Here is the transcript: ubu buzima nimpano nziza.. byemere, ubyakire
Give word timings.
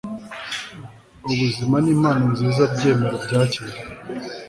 ubu 1.23 1.33
buzima 1.41 1.75
nimpano 1.83 2.25
nziza.. 2.33 2.63
byemere, 2.73 3.13
ubyakire 3.17 3.75